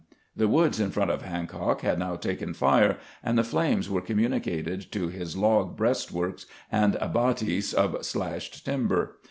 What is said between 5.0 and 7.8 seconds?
his log breastworks and abatis